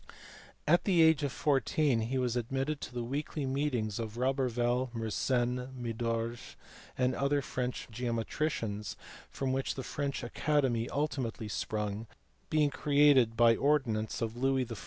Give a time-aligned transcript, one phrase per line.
[0.67, 5.67] At the age of fourteen he was admitted to the weekly meetings of Roberval, Mersenne,
[5.79, 6.55] Mydorge,
[6.97, 8.95] and other French geometricians;
[9.29, 12.07] from which the French Academy ultimately sprung,
[12.49, 14.79] being created by ordinance of Louis XIV.